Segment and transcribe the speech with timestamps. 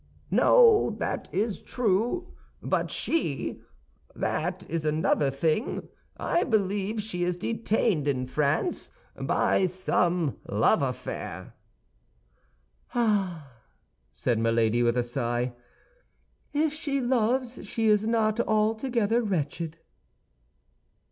[0.31, 8.25] "No, that is true; but she—that is another thing; I believe she is detained in
[8.25, 11.53] France by some love affair."
[12.95, 13.51] "Ah,"
[14.11, 15.53] said Milady, with a sigh,
[16.51, 19.77] "if she loves she is not altogether wretched."